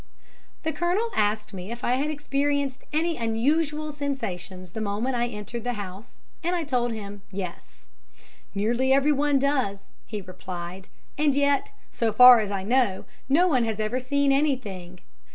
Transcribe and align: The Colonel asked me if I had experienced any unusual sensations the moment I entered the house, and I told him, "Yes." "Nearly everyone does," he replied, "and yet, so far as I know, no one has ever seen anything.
The 0.63 0.71
Colonel 0.73 1.11
asked 1.15 1.53
me 1.53 1.71
if 1.71 1.83
I 1.83 1.91
had 1.93 2.09
experienced 2.09 2.81
any 2.91 3.17
unusual 3.17 3.91
sensations 3.91 4.71
the 4.71 4.81
moment 4.81 5.15
I 5.15 5.27
entered 5.27 5.63
the 5.63 5.73
house, 5.75 6.17
and 6.43 6.55
I 6.55 6.63
told 6.63 6.91
him, 6.91 7.21
"Yes." 7.31 7.85
"Nearly 8.55 8.91
everyone 8.91 9.37
does," 9.37 9.91
he 10.07 10.19
replied, 10.19 10.87
"and 11.19 11.35
yet, 11.35 11.69
so 11.91 12.11
far 12.11 12.39
as 12.39 12.49
I 12.49 12.63
know, 12.63 13.05
no 13.29 13.47
one 13.47 13.63
has 13.65 13.79
ever 13.79 13.99
seen 13.99 14.31
anything. 14.31 15.01